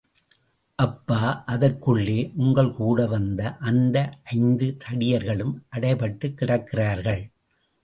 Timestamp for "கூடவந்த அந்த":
2.73-4.17